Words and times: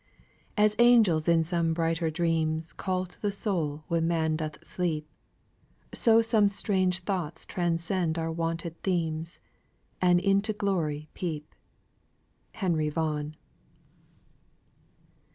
"As 0.57 0.75
angels 0.79 1.27
in 1.27 1.43
some 1.43 1.75
brighter 1.75 2.09
dreams 2.09 2.73
Call 2.73 3.05
to 3.05 3.21
the 3.21 3.31
soul 3.31 3.83
when 3.87 4.07
man 4.07 4.35
doth 4.35 4.65
sleep, 4.65 5.07
So 5.93 6.23
some 6.23 6.49
strange 6.49 7.01
thoughts 7.01 7.45
transcend 7.45 8.17
our 8.17 8.31
wonted 8.31 8.81
themes, 8.81 9.39
And 10.01 10.19
into 10.19 10.53
glory 10.53 11.07
peep." 11.13 11.53
HENRY 12.53 12.89
VAUGHAN. 12.89 13.35